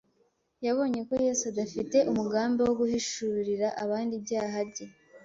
[0.65, 4.85] Yabonye ko Yesu adafite umugambi wo guhishurira abandi ibyaha bye